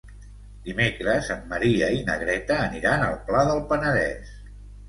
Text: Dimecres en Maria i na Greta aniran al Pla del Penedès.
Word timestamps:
Dimecres 0.69 1.29
en 1.35 1.43
Maria 1.51 1.89
i 1.97 2.01
na 2.09 2.17
Greta 2.23 2.57
aniran 2.71 3.07
al 3.11 3.21
Pla 3.29 3.47
del 3.51 3.63
Penedès. 3.75 4.37